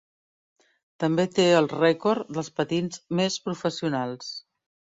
També 1.03 1.25
té 1.35 1.45
el 1.59 1.69
rècord 1.75 2.33
dels 2.39 2.51
patins 2.61 3.05
més 3.21 3.39
professionals. 3.47 4.35